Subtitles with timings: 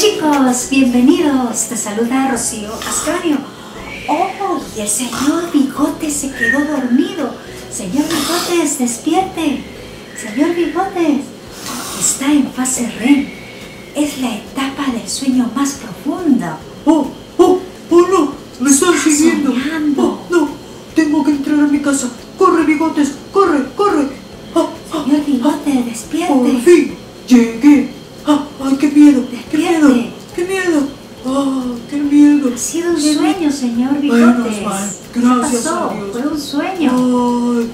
[0.00, 1.68] chicos, bienvenidos.
[1.68, 3.36] Te saluda Rocío Ascanio.
[4.08, 7.34] Oh, y el señor Bigotes se quedó dormido.
[7.70, 9.62] Señor Bigotes, despierte.
[10.16, 11.20] Señor Bigotes,
[12.00, 13.26] está en fase REM.
[13.94, 16.58] Es la etapa del sueño más profunda.
[16.86, 17.58] ¡Oh, oh,
[17.90, 18.32] oh no!
[18.60, 19.50] ¡Me están Está siguiendo!
[19.52, 20.02] soñando.
[20.02, 20.48] ¡Oh, no!
[20.94, 22.08] Tengo que entrar a mi casa.
[22.38, 23.12] ¡Corre, bigotes!
[23.32, 24.08] ¡Corre, corre!
[24.54, 26.58] ¡Ah, ah, Señor Bigotes, ¡Por despierte.
[26.64, 26.94] fin!
[27.28, 27.90] ¡Llegué!
[28.26, 29.24] ¡Ah, ¡Ay, qué miedo!
[29.50, 29.88] ¡Qué miedo!
[29.88, 30.10] Despierte.
[30.36, 30.82] ¡Qué miedo!
[31.26, 32.50] ¡Ah, qué miedo!
[32.54, 33.14] Ha sido un Sí.
[33.14, 34.62] sueño, señor Menos Bigotes.
[34.64, 34.90] mal.
[35.12, 35.90] ¿Qué Gracias pasó?
[35.90, 36.08] a Dios.
[36.12, 36.92] Fue un sueño.
[37.60, 37.70] Ay.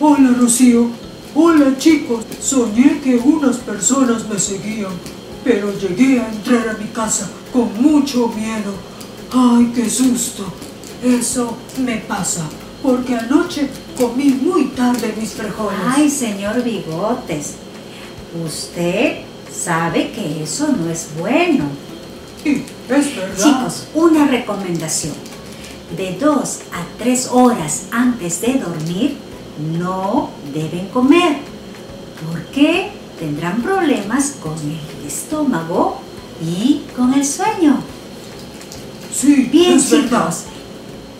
[0.00, 0.90] Hola, Rocío.
[1.34, 2.24] Hola, chicos.
[2.40, 4.92] Soñé que unas personas me seguían,
[5.42, 8.74] pero llegué a entrar a mi casa con mucho miedo.
[9.32, 10.44] Ay, qué susto.
[11.02, 12.48] Eso me pasa,
[12.80, 15.80] porque anoche comí muy tarde mis frijoles.
[15.84, 17.54] Ay, señor Bigotes,
[18.46, 21.64] usted sabe que eso no es bueno.
[22.44, 23.36] Sí, es verdad.
[23.36, 25.14] Chicos, una recomendación.
[25.96, 29.16] De dos a tres horas antes de dormir,
[29.58, 31.38] no deben comer,
[32.32, 36.00] porque tendrán problemas con el estómago
[36.44, 37.80] y con el sueño.
[39.12, 40.44] sí, Bien, chicos,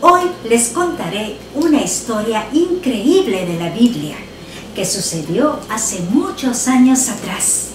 [0.00, 4.16] hoy les contaré una historia increíble de la Biblia
[4.74, 7.67] que sucedió hace muchos años atrás.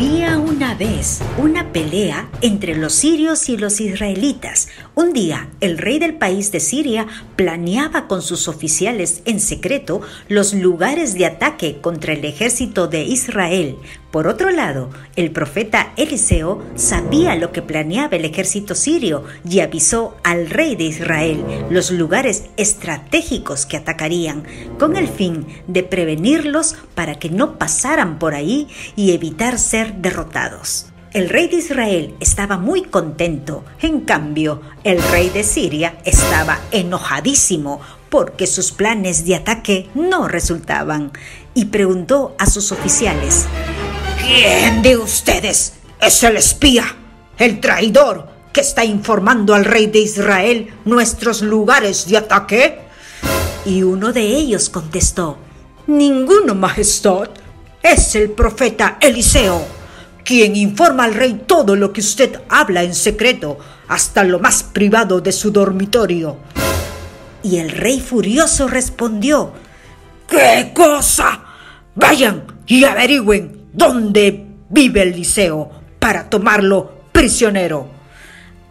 [0.00, 4.68] Había una vez una pelea entre los sirios y los israelitas.
[4.94, 7.06] Un día, el rey del país de Siria
[7.36, 13.76] planeaba con sus oficiales en secreto los lugares de ataque contra el ejército de Israel.
[14.10, 20.16] Por otro lado, el profeta Eliseo sabía lo que planeaba el ejército sirio y avisó
[20.24, 24.42] al rey de Israel los lugares estratégicos que atacarían,
[24.80, 30.86] con el fin de prevenirlos para que no pasaran por ahí y evitar ser derrotados.
[31.12, 37.80] El rey de Israel estaba muy contento, en cambio, el rey de Siria estaba enojadísimo
[38.08, 41.12] porque sus planes de ataque no resultaban
[41.52, 43.46] y preguntó a sus oficiales,
[44.24, 46.84] ¿Quién de ustedes es el espía,
[47.38, 52.90] el traidor que está informando al rey de Israel nuestros lugares de ataque?
[53.64, 55.38] y uno de ellos contestó,
[55.86, 57.30] Ninguno, Majestad.
[57.82, 59.64] Es el profeta Eliseo,
[60.24, 63.58] quien informa al rey todo lo que usted habla en secreto,
[63.88, 66.38] hasta lo más privado de su dormitorio.
[67.42, 69.52] y el rey furioso respondió,
[70.28, 71.42] ¿Qué cosa?
[71.96, 77.88] Vayan y averigüen dónde vive Eliseo para tomarlo prisionero.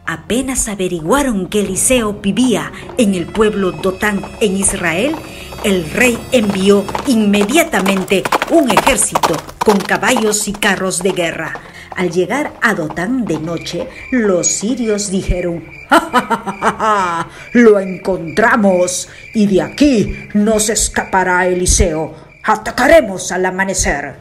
[0.05, 5.15] Apenas averiguaron que Eliseo vivía en el pueblo Dotán en Israel,
[5.63, 11.53] el rey envió inmediatamente un ejército con caballos y carros de guerra.
[11.95, 17.29] Al llegar a Dotán de noche, los sirios dijeron, ¡Ja, ja, ja, ja!
[17.53, 22.15] Lo encontramos y de aquí no se escapará Eliseo.
[22.43, 24.15] Atacaremos al amanecer.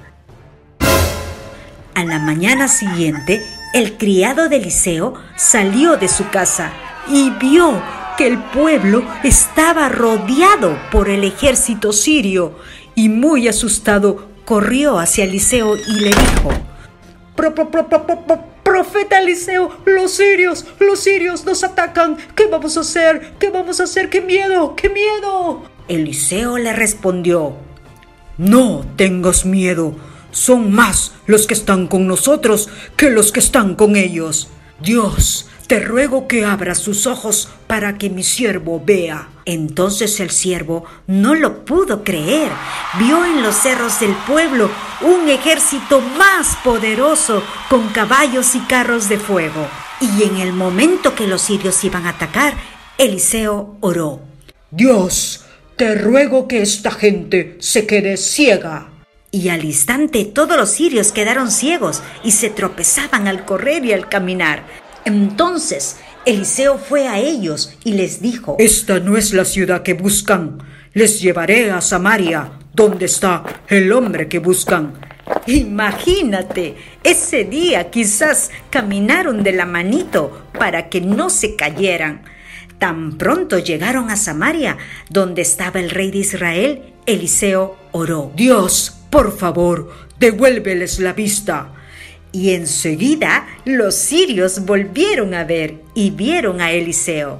[1.95, 3.43] A la mañana siguiente,
[3.75, 6.73] el criado de Eliseo salió de su casa
[7.09, 7.81] y vio
[8.19, 12.59] que el pueblo estaba rodeado por el ejército sirio
[12.95, 16.51] y muy asustado corrió hacia Eliseo y le dijo,
[17.37, 22.19] Pro- pro- pro- pro- pro- pro- Profeta Eliseo, los sirios, los sirios nos atacan.
[22.35, 23.33] ¿Qué vamos a hacer?
[23.39, 24.11] ¿Qué vamos a hacer?
[24.11, 24.77] ¡Qué miedo!
[24.77, 25.63] ¡Qué miedo!
[25.89, 27.55] Eliseo le respondió,
[28.37, 29.97] No tengas miedo.
[30.33, 34.49] Son más los que están con nosotros que los que están con ellos.
[34.81, 39.29] Dios, te ruego que abras sus ojos para que mi siervo vea.
[39.45, 42.51] Entonces el siervo no lo pudo creer.
[42.99, 44.71] Vio en los cerros del pueblo
[45.03, 49.69] un ejército más poderoso con caballos y carros de fuego.
[50.01, 52.55] Y en el momento que los sirios iban a atacar,
[52.97, 54.21] Eliseo oró.
[54.71, 55.45] Dios,
[55.77, 58.89] te ruego que esta gente se quede ciega.
[59.31, 64.09] Y al instante todos los sirios quedaron ciegos y se tropezaban al correr y al
[64.09, 64.88] caminar.
[65.09, 65.97] Entonces
[66.27, 70.59] Eliseo fue a ellos y les dijo, Esta no es la ciudad que buscan.
[70.93, 74.93] Les llevaré a Samaria, donde está el hombre que buscan.
[75.47, 82.25] Imagínate, ese día quizás caminaron de la manito para que no se cayeran.
[82.79, 84.77] Tan pronto llegaron a Samaria,
[85.09, 88.31] donde estaba el rey de Israel, Eliseo oró.
[88.37, 91.73] Dios, por favor, devuélveles la vista.
[92.33, 97.39] Y enseguida los sirios volvieron a ver y vieron a Eliseo.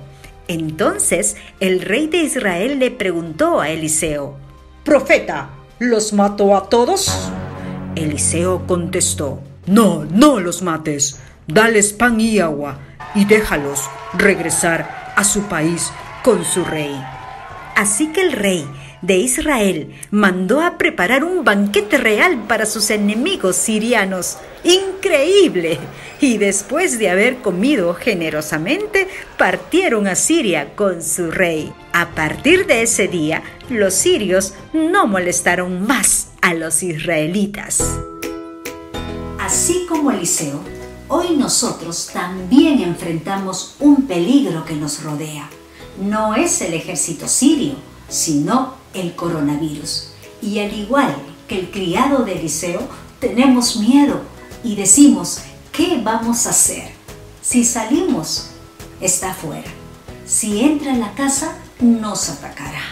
[0.49, 4.37] Entonces el rey de Israel le preguntó a Eliseo,
[4.85, 7.31] Profeta, ¿los mató a todos?
[7.95, 12.79] Eliseo contestó, No, no los mates, dales pan y agua
[13.15, 15.91] y déjalos regresar a su país
[16.23, 16.99] con su rey.
[17.77, 18.67] Así que el rey
[19.03, 24.39] de Israel mandó a preparar un banquete real para sus enemigos sirianos.
[24.65, 25.79] ¡Increíble!
[26.21, 31.73] Y después de haber comido generosamente, partieron a Siria con su rey.
[31.93, 37.83] A partir de ese día, los sirios no molestaron más a los israelitas.
[39.39, 40.61] Así como Eliseo,
[41.09, 45.49] hoy nosotros también enfrentamos un peligro que nos rodea.
[46.01, 47.75] No es el ejército sirio,
[48.09, 50.09] sino el coronavirus.
[50.43, 51.15] Y al igual
[51.47, 52.81] que el criado de Eliseo,
[53.19, 54.21] tenemos miedo
[54.63, 55.41] y decimos,
[55.73, 56.93] ¿qué vamos a hacer?
[57.43, 58.51] Si salimos,
[59.01, 59.69] está fuera.
[60.27, 62.83] Si entra en la casa, nos atacará.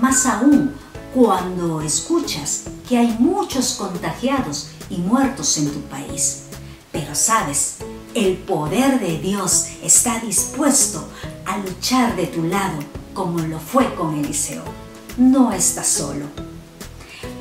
[0.00, 0.72] Más aún,
[1.14, 6.44] cuando escuchas que hay muchos contagiados y muertos en tu país.
[6.92, 7.76] Pero sabes,
[8.14, 11.06] el poder de Dios está dispuesto
[11.44, 12.78] a luchar de tu lado
[13.12, 14.85] como lo fue con Eliseo
[15.16, 16.26] no estás solo.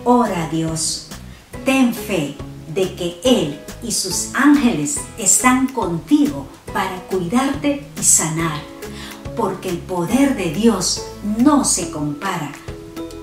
[0.04, 1.08] Ora a Dios,
[1.66, 2.36] ten fe
[2.74, 8.62] de que Él y sus ángeles están contigo para cuidarte y sanar,
[9.36, 11.04] porque el poder de Dios
[11.40, 12.52] no se compara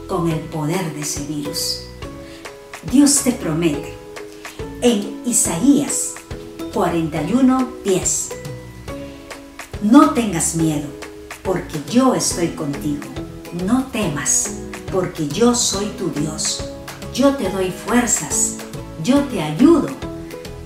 [0.09, 1.83] con el poder de ese virus.
[2.91, 3.95] Dios te promete
[4.83, 6.15] en Isaías
[6.75, 8.33] 41:10,
[9.83, 10.89] no tengas miedo,
[11.43, 13.03] porque yo estoy contigo
[13.55, 14.59] no temas,
[14.91, 16.65] porque yo soy tu Dios.
[17.15, 18.57] Yo te doy fuerzas,
[19.03, 19.89] yo te ayudo,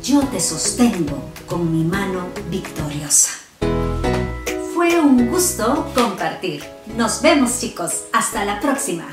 [0.02, 3.30] yo te sostengo con mi mano victoriosa.
[4.74, 6.64] Fue un gusto compartir.
[6.96, 9.06] Nos vemos chicos, hasta la próxima.